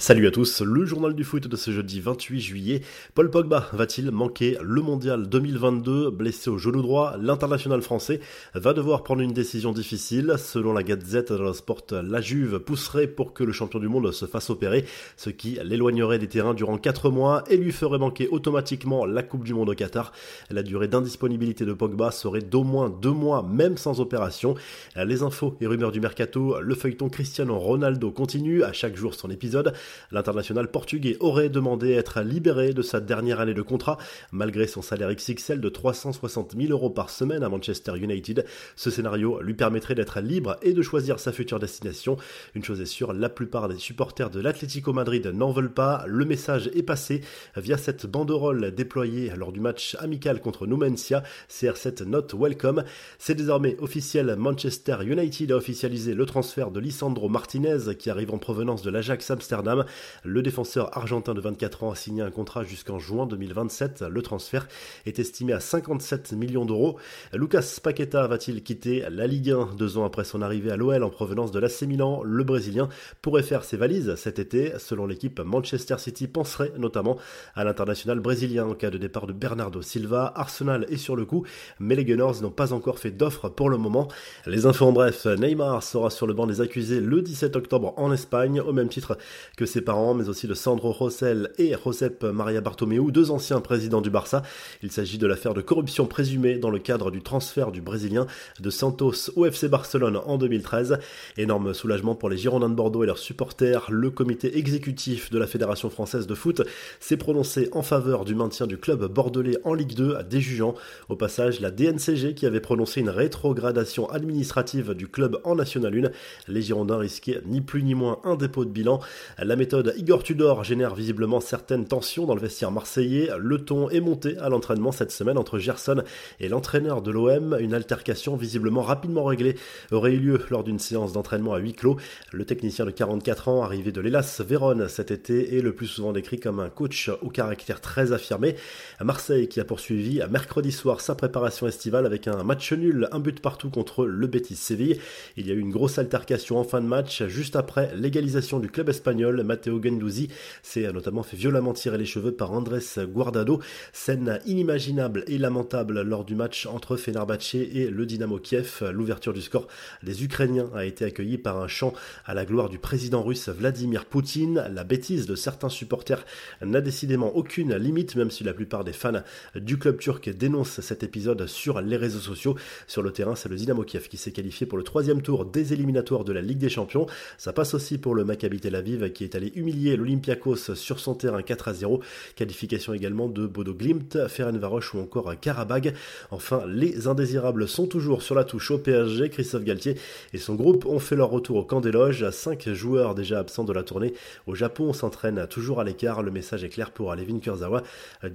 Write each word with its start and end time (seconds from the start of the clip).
Salut 0.00 0.28
à 0.28 0.30
tous, 0.30 0.60
le 0.60 0.84
journal 0.84 1.12
du 1.12 1.24
foot 1.24 1.48
de 1.48 1.56
ce 1.56 1.72
jeudi 1.72 1.98
28 1.98 2.40
juillet. 2.40 2.82
Paul 3.16 3.30
Pogba 3.30 3.68
va-t-il 3.72 4.12
manquer 4.12 4.56
le 4.62 4.80
mondial 4.80 5.28
2022 5.28 6.10
Blessé 6.10 6.50
au 6.50 6.56
genou 6.56 6.82
droit, 6.82 7.16
l'international 7.20 7.82
français 7.82 8.20
va 8.54 8.74
devoir 8.74 9.02
prendre 9.02 9.22
une 9.22 9.32
décision 9.32 9.72
difficile. 9.72 10.34
Selon 10.38 10.72
la 10.72 10.84
Gazette 10.84 11.32
de 11.32 11.52
Sport, 11.52 11.86
la 11.90 12.20
Juve 12.20 12.60
pousserait 12.60 13.08
pour 13.08 13.34
que 13.34 13.42
le 13.42 13.50
champion 13.50 13.80
du 13.80 13.88
monde 13.88 14.12
se 14.12 14.26
fasse 14.26 14.50
opérer, 14.50 14.84
ce 15.16 15.30
qui 15.30 15.58
l'éloignerait 15.64 16.20
des 16.20 16.28
terrains 16.28 16.54
durant 16.54 16.78
4 16.78 17.10
mois 17.10 17.42
et 17.50 17.56
lui 17.56 17.72
ferait 17.72 17.98
manquer 17.98 18.28
automatiquement 18.28 19.04
la 19.04 19.24
Coupe 19.24 19.42
du 19.42 19.52
Monde 19.52 19.70
au 19.70 19.74
Qatar. 19.74 20.12
La 20.48 20.62
durée 20.62 20.86
d'indisponibilité 20.86 21.64
de 21.64 21.72
Pogba 21.72 22.12
serait 22.12 22.40
d'au 22.40 22.62
moins 22.62 22.88
2 22.88 23.10
mois, 23.10 23.42
même 23.42 23.76
sans 23.76 23.98
opération. 23.98 24.54
Les 24.94 25.24
infos 25.24 25.56
et 25.60 25.66
rumeurs 25.66 25.90
du 25.90 26.00
mercato, 26.00 26.60
le 26.60 26.74
feuilleton 26.76 27.08
Cristiano 27.08 27.58
Ronaldo 27.58 28.12
continue 28.12 28.62
à 28.62 28.72
chaque 28.72 28.94
jour 28.94 29.16
son 29.16 29.28
épisode. 29.28 29.74
L'international 30.10 30.70
portugais 30.70 31.16
aurait 31.20 31.48
demandé 31.48 31.94
à 31.94 31.98
être 31.98 32.20
libéré 32.22 32.72
de 32.72 32.82
sa 32.82 33.00
dernière 33.00 33.40
année 33.40 33.54
de 33.54 33.62
contrat, 33.62 33.98
malgré 34.32 34.66
son 34.66 34.82
salaire 34.82 35.14
XXL 35.14 35.60
de 35.60 35.68
360 35.68 36.54
000 36.58 36.72
euros 36.72 36.90
par 36.90 37.10
semaine 37.10 37.42
à 37.42 37.48
Manchester 37.48 37.96
United. 37.96 38.44
Ce 38.76 38.90
scénario 38.90 39.40
lui 39.40 39.54
permettrait 39.54 39.94
d'être 39.94 40.20
libre 40.20 40.56
et 40.62 40.72
de 40.72 40.82
choisir 40.82 41.18
sa 41.20 41.32
future 41.32 41.58
destination. 41.58 42.16
Une 42.54 42.64
chose 42.64 42.80
est 42.80 42.86
sûre, 42.86 43.12
la 43.12 43.28
plupart 43.28 43.68
des 43.68 43.78
supporters 43.78 44.30
de 44.30 44.40
l'Atlético 44.40 44.92
Madrid 44.92 45.26
n'en 45.26 45.50
veulent 45.50 45.72
pas. 45.72 46.04
Le 46.06 46.24
message 46.24 46.70
est 46.74 46.82
passé 46.82 47.22
via 47.56 47.76
cette 47.76 48.06
banderole 48.06 48.72
déployée 48.74 49.32
lors 49.36 49.52
du 49.52 49.60
match 49.60 49.96
amical 50.00 50.40
contre 50.40 50.66
Numancia, 50.66 51.22
CR7 51.50 52.04
Not 52.04 52.28
Welcome. 52.38 52.84
C'est 53.18 53.34
désormais 53.34 53.76
officiel, 53.80 54.36
Manchester 54.38 54.96
United 55.02 55.52
a 55.52 55.56
officialisé 55.56 56.14
le 56.14 56.26
transfert 56.26 56.70
de 56.70 56.80
Lisandro 56.80 57.28
Martinez 57.28 57.96
qui 57.98 58.10
arrive 58.10 58.32
en 58.32 58.38
provenance 58.38 58.82
de 58.82 58.90
l'Ajax 58.90 59.30
Amsterdam. 59.30 59.77
Le 60.24 60.42
défenseur 60.42 60.96
argentin 60.96 61.34
de 61.34 61.40
24 61.40 61.84
ans 61.84 61.90
a 61.90 61.94
signé 61.96 62.22
un 62.22 62.30
contrat 62.30 62.64
jusqu'en 62.64 62.98
juin 62.98 63.26
2027. 63.26 64.04
Le 64.10 64.22
transfert 64.22 64.68
est 65.06 65.18
estimé 65.18 65.52
à 65.52 65.60
57 65.60 66.32
millions 66.32 66.64
d'euros. 66.64 66.98
Lucas 67.32 67.78
Paqueta 67.82 68.26
va-t-il 68.26 68.62
quitter 68.62 69.04
la 69.10 69.26
Ligue 69.26 69.50
1 69.50 69.74
deux 69.76 69.98
ans 69.98 70.04
après 70.04 70.24
son 70.24 70.42
arrivée 70.42 70.70
à 70.70 70.76
l'OL 70.76 71.02
en 71.02 71.10
provenance 71.10 71.50
de 71.50 71.58
l'AC 71.58 71.82
Milan? 71.82 72.22
Le 72.22 72.44
Brésilien 72.44 72.88
pourrait 73.22 73.42
faire 73.42 73.64
ses 73.64 73.76
valises 73.76 74.14
cet 74.16 74.38
été. 74.38 74.72
Selon 74.78 75.06
l'équipe, 75.06 75.40
Manchester 75.40 75.96
City 75.98 76.28
penserait 76.28 76.72
notamment 76.76 77.16
à 77.54 77.64
l'international 77.64 78.20
brésilien 78.20 78.66
en 78.66 78.74
cas 78.74 78.90
de 78.90 78.98
départ 78.98 79.26
de 79.26 79.32
Bernardo 79.32 79.82
Silva. 79.82 80.32
Arsenal 80.34 80.86
est 80.88 80.96
sur 80.96 81.16
le 81.16 81.24
coup, 81.24 81.44
mais 81.78 81.94
les 81.94 82.04
Gunners 82.04 82.40
n'ont 82.42 82.50
pas 82.50 82.72
encore 82.72 82.98
fait 82.98 83.10
d'offre 83.10 83.48
pour 83.48 83.70
le 83.70 83.76
moment. 83.76 84.08
Les 84.46 84.66
infos 84.66 84.86
en 84.86 84.92
bref, 84.92 85.26
Neymar 85.26 85.82
sera 85.82 86.10
sur 86.10 86.26
le 86.26 86.34
banc 86.34 86.46
des 86.46 86.60
accusés 86.60 87.00
le 87.00 87.22
17 87.22 87.56
octobre 87.56 87.94
en 87.96 88.12
Espagne, 88.12 88.60
au 88.60 88.72
même 88.72 88.88
titre 88.88 89.18
que 89.56 89.66
ses 89.68 89.82
parents, 89.82 90.14
mais 90.14 90.28
aussi 90.28 90.46
de 90.46 90.54
Sandro 90.54 90.90
Rossell 90.90 91.52
et 91.58 91.74
Josep 91.84 92.24
Maria 92.24 92.60
Bartomeu, 92.60 93.12
deux 93.12 93.30
anciens 93.30 93.60
présidents 93.60 94.00
du 94.00 94.10
Barça. 94.10 94.42
Il 94.82 94.90
s'agit 94.90 95.18
de 95.18 95.26
l'affaire 95.26 95.54
de 95.54 95.60
corruption 95.60 96.06
présumée 96.06 96.58
dans 96.58 96.70
le 96.70 96.78
cadre 96.78 97.10
du 97.10 97.22
transfert 97.22 97.70
du 97.70 97.80
Brésilien 97.80 98.26
de 98.58 98.70
Santos 98.70 99.30
au 99.36 99.44
FC 99.44 99.68
Barcelone 99.68 100.18
en 100.24 100.38
2013. 100.38 100.98
Énorme 101.36 101.74
soulagement 101.74 102.14
pour 102.14 102.30
les 102.30 102.38
Girondins 102.38 102.70
de 102.70 102.74
Bordeaux 102.74 103.04
et 103.04 103.06
leurs 103.06 103.18
supporters. 103.18 103.86
Le 103.90 104.10
comité 104.10 104.58
exécutif 104.58 105.30
de 105.30 105.38
la 105.38 105.46
Fédération 105.46 105.90
française 105.90 106.26
de 106.26 106.34
foot 106.34 106.62
s'est 106.98 107.16
prononcé 107.18 107.68
en 107.72 107.82
faveur 107.82 108.24
du 108.24 108.34
maintien 108.34 108.66
du 108.66 108.78
club 108.78 109.04
bordelais 109.04 109.58
en 109.64 109.74
Ligue 109.74 109.94
2, 109.94 110.18
déjugeant 110.28 110.74
au 111.10 111.16
passage 111.16 111.60
la 111.60 111.70
DNCG 111.70 112.34
qui 112.34 112.46
avait 112.46 112.60
prononcé 112.60 113.00
une 113.00 113.10
rétrogradation 113.10 114.08
administrative 114.08 114.94
du 114.94 115.08
club 115.08 115.38
en 115.44 115.54
National 115.54 115.94
1. 115.94 116.10
Les 116.50 116.62
Girondins 116.62 116.98
risquaient 116.98 117.42
ni 117.44 117.60
plus 117.60 117.82
ni 117.82 117.94
moins 117.94 118.20
un 118.24 118.34
dépôt 118.34 118.64
de 118.64 118.70
bilan. 118.70 119.00
La 119.38 119.56
méthode 119.58 119.92
Igor 119.98 120.22
Tudor 120.22 120.62
génère 120.62 120.94
visiblement 120.94 121.40
certaines 121.40 121.84
tensions 121.84 122.26
dans 122.26 122.36
le 122.36 122.40
vestiaire 122.40 122.70
marseillais. 122.70 123.28
Le 123.38 123.58
ton 123.58 123.90
est 123.90 124.00
monté 124.00 124.38
à 124.38 124.48
l'entraînement 124.48 124.92
cette 124.92 125.10
semaine 125.10 125.36
entre 125.36 125.58
Gerson 125.58 126.02
et 126.38 126.48
l'entraîneur 126.48 127.02
de 127.02 127.10
l'OM. 127.10 127.56
Une 127.58 127.74
altercation 127.74 128.36
visiblement 128.36 128.82
rapidement 128.82 129.24
réglée 129.24 129.56
aurait 129.90 130.12
eu 130.12 130.18
lieu 130.18 130.40
lors 130.50 130.62
d'une 130.62 130.78
séance 130.78 131.12
d'entraînement 131.12 131.54
à 131.54 131.58
huis 131.58 131.72
clos. 131.72 131.96
Le 132.32 132.44
technicien 132.44 132.86
de 132.86 132.92
44 132.92 133.48
ans, 133.48 133.64
arrivé 133.64 133.90
de 133.90 134.00
l'Hélas 134.00 134.40
Vérone 134.46 134.88
cet 134.88 135.10
été, 135.10 135.58
est 135.58 135.60
le 135.60 135.74
plus 135.74 135.88
souvent 135.88 136.12
décrit 136.12 136.38
comme 136.38 136.60
un 136.60 136.68
coach 136.68 137.10
au 137.20 137.28
caractère 137.28 137.80
très 137.80 138.12
affirmé. 138.12 138.54
Marseille 139.02 139.48
qui 139.48 139.58
a 139.58 139.64
poursuivi 139.64 140.22
à 140.22 140.28
mercredi 140.28 140.70
soir 140.70 141.00
sa 141.00 141.16
préparation 141.16 141.66
estivale 141.66 142.06
avec 142.06 142.28
un 142.28 142.44
match 142.44 142.72
nul, 142.72 143.08
un 143.10 143.18
but 143.18 143.40
partout 143.40 143.70
contre 143.70 144.06
le 144.06 144.26
Betis 144.28 144.54
Séville. 144.54 145.00
Il 145.36 145.48
y 145.48 145.50
a 145.50 145.54
eu 145.54 145.60
une 145.60 145.72
grosse 145.72 145.98
altercation 145.98 146.58
en 146.58 146.64
fin 146.64 146.80
de 146.80 146.86
match 146.86 147.24
juste 147.24 147.56
après 147.56 147.90
l'égalisation 147.96 148.60
du 148.60 148.70
club 148.70 148.88
espagnol. 148.88 149.42
Matteo 149.48 149.82
Gendouzi 149.82 150.28
s'est 150.62 150.92
notamment 150.92 151.22
fait 151.22 151.36
violemment 151.36 151.72
tirer 151.72 151.96
les 151.96 152.04
cheveux 152.04 152.32
par 152.32 152.52
Andrés 152.52 152.84
Guardado. 152.98 153.60
Scène 153.94 154.40
inimaginable 154.44 155.24
et 155.26 155.38
lamentable 155.38 156.02
lors 156.02 156.26
du 156.26 156.34
match 156.34 156.66
entre 156.66 156.96
Fenerbahce 156.98 157.54
et 157.54 157.88
le 157.90 158.04
Dynamo 158.04 158.38
Kiev. 158.38 158.84
L'ouverture 158.92 159.32
du 159.32 159.40
score 159.40 159.66
des 160.02 160.22
Ukrainiens 160.22 160.68
a 160.74 160.84
été 160.84 161.06
accueillie 161.06 161.38
par 161.38 161.58
un 161.58 161.66
chant 161.66 161.94
à 162.26 162.34
la 162.34 162.44
gloire 162.44 162.68
du 162.68 162.78
président 162.78 163.22
russe 163.22 163.48
Vladimir 163.48 164.04
Poutine. 164.04 164.66
La 164.70 164.84
bêtise 164.84 165.26
de 165.26 165.34
certains 165.34 165.70
supporters 165.70 166.26
n'a 166.60 166.82
décidément 166.82 167.34
aucune 167.34 167.74
limite, 167.76 168.16
même 168.16 168.30
si 168.30 168.44
la 168.44 168.52
plupart 168.52 168.84
des 168.84 168.92
fans 168.92 169.22
du 169.54 169.78
club 169.78 169.98
turc 169.98 170.28
dénoncent 170.28 170.80
cet 170.80 171.02
épisode 171.02 171.46
sur 171.46 171.80
les 171.80 171.96
réseaux 171.96 172.20
sociaux. 172.20 172.54
Sur 172.86 173.02
le 173.02 173.12
terrain, 173.12 173.34
c'est 173.34 173.48
le 173.48 173.56
Dynamo 173.56 173.82
Kiev 173.82 174.08
qui 174.08 174.18
s'est 174.18 174.32
qualifié 174.32 174.66
pour 174.66 174.76
le 174.76 174.84
troisième 174.84 175.22
tour 175.22 175.46
des 175.46 175.72
éliminatoires 175.72 176.24
de 176.24 176.32
la 176.32 176.42
Ligue 176.42 176.58
des 176.58 176.68
Champions. 176.68 177.06
Ça 177.38 177.54
passe 177.54 177.72
aussi 177.72 177.96
pour 177.96 178.14
le 178.14 178.24
Maccabi 178.24 178.60
Tel 178.60 178.74
Aviv 178.74 179.10
qui 179.12 179.24
est 179.24 179.34
allé 179.38 179.52
humilier 179.54 179.96
l'Olympiakos 179.96 180.74
sur 180.74 181.00
son 181.00 181.14
terrain 181.14 181.42
4 181.42 181.68
à 181.68 181.74
0. 181.74 182.02
Qualification 182.36 182.92
également 182.92 183.28
de 183.28 183.46
Bodo 183.46 183.72
Glimt, 183.72 184.28
Ferencvaros 184.28 184.94
ou 184.94 184.98
encore 184.98 185.32
Karabag. 185.40 185.94
Enfin, 186.30 186.62
les 186.66 187.06
indésirables 187.06 187.66
sont 187.66 187.86
toujours 187.86 188.22
sur 188.22 188.34
la 188.34 188.44
touche 188.44 188.70
au 188.70 188.78
PSG. 188.78 189.30
Christophe 189.30 189.64
Galtier 189.64 189.96
et 190.32 190.38
son 190.38 190.54
groupe 190.54 190.86
ont 190.86 190.98
fait 190.98 191.16
leur 191.16 191.30
retour 191.30 191.56
au 191.56 191.64
camp 191.64 191.80
des 191.80 191.92
loges. 191.92 192.28
Cinq 192.30 192.68
joueurs 192.68 193.14
déjà 193.14 193.38
absents 193.38 193.64
de 193.64 193.72
la 193.72 193.82
tournée 193.82 194.12
au 194.46 194.54
Japon 194.54 194.92
s'entraînent 194.92 195.46
toujours 195.48 195.80
à 195.80 195.84
l'écart. 195.84 196.22
Le 196.22 196.30
message 196.30 196.64
est 196.64 196.68
clair 196.68 196.90
pour 196.90 197.12
Alevin 197.12 197.38
Kurzawa, 197.38 197.82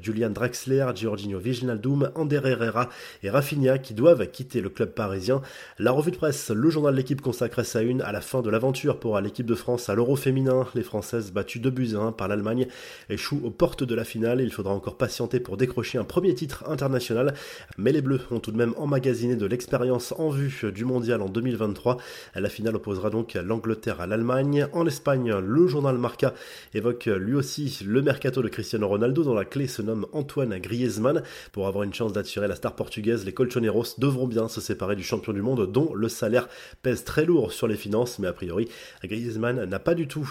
Julian 0.02 0.30
Draxler, 0.30 0.88
Giorgino 0.96 1.38
Viginaldum, 1.38 2.12
Ander 2.16 2.42
Herrera 2.44 2.90
et 3.22 3.30
Rafinha 3.30 3.78
qui 3.78 3.94
doivent 3.94 4.26
quitter 4.28 4.62
le 4.62 4.70
club 4.70 4.92
parisien. 4.92 5.42
La 5.80 5.92
revue 5.92 6.12
de 6.12 6.18
presse, 6.18 6.50
le 6.50 6.70
journal 6.70 6.94
de 6.94 6.98
l'équipe 6.98 7.22
consacre 7.22 7.64
sa 7.64 7.82
une 7.82 8.02
à 8.02 8.12
la 8.12 8.22
fin 8.22 8.42
de 8.42 8.50
l'aventure 8.50 9.00
pour 9.00 9.20
l'équipe 9.20 9.46
de 9.46 9.56
France 9.56 9.90
à 9.90 9.96
l'Euro 9.96 10.16
féminin. 10.16 10.68
Les 10.76 10.84
Françaises 10.94 11.32
battu 11.32 11.58
2 11.58 11.72
buts 11.72 11.96
1 11.96 12.12
par 12.12 12.28
l'Allemagne, 12.28 12.68
échoue 13.10 13.42
aux 13.44 13.50
portes 13.50 13.84
de 13.84 13.96
la 13.96 14.04
finale. 14.04 14.42
Il 14.42 14.52
faudra 14.52 14.76
encore 14.76 14.96
patienter 14.96 15.40
pour 15.40 15.58
décrocher 15.58 15.98
un 15.98 16.04
premier 16.04 16.36
titre 16.36 16.66
international, 16.70 17.34
mais 17.80 17.92
les 17.92 18.04
Bleus 18.04 18.22
ont 18.30 18.40
tout 18.40 18.52
de 18.52 18.58
même 18.58 18.76
emmagasiné 18.78 19.36
de 19.36 19.48
l'expérience 19.48 20.14
en 20.20 20.30
vue 20.30 20.66
du 20.72 20.86
mondial 20.86 21.24
en 21.24 21.30
2023. 21.30 21.98
La 22.36 22.48
finale 22.48 22.76
opposera 22.76 23.10
donc 23.10 23.34
l'Angleterre 23.34 24.02
à 24.02 24.06
l'Allemagne. 24.06 24.68
En 24.72 24.86
Espagne, 24.86 25.34
le 25.34 25.66
journal 25.66 25.98
Marca 25.98 26.36
évoque 26.76 27.06
lui 27.06 27.34
aussi 27.34 27.80
le 27.84 28.04
mercato 28.04 28.44
de 28.44 28.50
Cristiano 28.50 28.88
Ronaldo, 28.88 29.24
dont 29.24 29.34
la 29.34 29.46
clé 29.46 29.66
se 29.66 29.82
nomme 29.82 30.06
Antoine 30.14 30.60
Griezmann. 30.60 31.24
Pour 31.54 31.66
avoir 31.66 31.86
une 31.86 31.94
chance 31.96 32.14
d'attirer 32.14 32.48
la 32.48 32.54
star 32.54 32.76
portugaise, 32.76 33.26
les 33.26 33.34
Colchoneros 33.34 33.96
devront 33.98 34.28
bien 34.28 34.48
se 34.48 34.62
séparer 34.62 34.96
du 34.96 35.04
champion 35.04 35.34
du 35.34 35.42
monde, 35.42 35.72
dont 35.72 35.96
le 35.96 36.08
salaire 36.08 36.48
pèse 36.84 37.04
très 37.04 37.26
lourd 37.26 37.52
sur 37.52 37.68
les 37.68 37.78
finances, 37.78 38.20
mais 38.20 38.28
a 38.28 38.34
priori, 38.34 38.70
Griezmann 39.04 39.66
n'a 39.66 39.80
pas 39.80 39.96
du 39.96 40.08
tout 40.08 40.24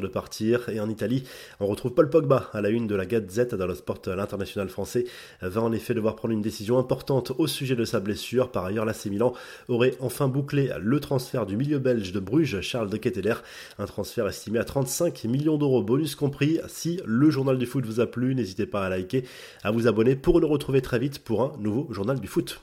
de 0.00 0.08
partir 0.08 0.68
et 0.68 0.80
en 0.80 0.88
Italie, 0.88 1.24
on 1.60 1.66
retrouve 1.66 1.92
Paul 1.92 2.10
Pogba 2.10 2.50
à 2.52 2.60
la 2.60 2.70
une 2.70 2.86
de 2.86 2.94
la 2.94 3.06
Gazette 3.06 3.54
dans 3.54 3.66
le 3.66 3.74
sport. 3.74 3.92
L'international 4.06 4.68
français 4.68 5.04
va 5.42 5.60
en 5.60 5.72
effet 5.72 5.94
devoir 5.94 6.16
prendre 6.16 6.32
une 6.32 6.42
décision 6.42 6.78
importante 6.78 7.32
au 7.36 7.46
sujet 7.46 7.76
de 7.76 7.84
sa 7.84 8.00
blessure. 8.00 8.50
Par 8.50 8.64
ailleurs, 8.64 8.84
l'AC 8.84 9.06
Milan 9.06 9.34
aurait 9.68 9.94
enfin 10.00 10.28
bouclé 10.28 10.70
le 10.80 11.00
transfert 11.00 11.46
du 11.46 11.56
milieu 11.56 11.78
belge 11.78 12.12
de 12.12 12.20
Bruges, 12.20 12.60
Charles 12.60 12.88
de 12.88 12.96
Ketteler. 12.96 13.34
Un 13.78 13.86
transfert 13.86 14.26
estimé 14.26 14.58
à 14.58 14.64
35 14.64 15.24
millions 15.24 15.58
d'euros, 15.58 15.82
bonus 15.82 16.14
compris. 16.14 16.58
Si 16.68 17.00
le 17.04 17.30
journal 17.30 17.58
du 17.58 17.66
foot 17.66 17.84
vous 17.84 18.00
a 18.00 18.06
plu, 18.06 18.34
n'hésitez 18.34 18.66
pas 18.66 18.84
à 18.86 18.88
liker, 18.88 19.24
à 19.62 19.70
vous 19.70 19.86
abonner 19.86 20.16
pour 20.16 20.40
le 20.40 20.46
retrouver 20.46 20.80
très 20.80 20.98
vite 20.98 21.18
pour 21.18 21.42
un 21.42 21.52
nouveau 21.58 21.92
journal 21.92 22.18
du 22.18 22.28
foot. 22.28 22.62